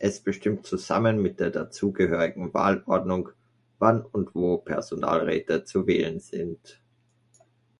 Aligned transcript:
Es 0.00 0.18
bestimmt 0.18 0.66
zusammen 0.66 1.22
mit 1.22 1.38
der 1.38 1.50
dazugehörigen 1.50 2.52
Wahlordnung, 2.52 3.28
wann 3.78 4.02
und 4.04 4.34
wo 4.34 4.58
Personalräte 4.58 5.62
zu 5.62 5.86
wählen 5.86 6.18
sind. 6.18 6.80